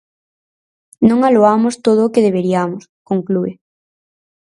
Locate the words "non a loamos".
1.09-1.75